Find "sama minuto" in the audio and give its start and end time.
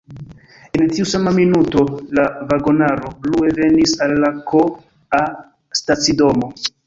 1.09-1.83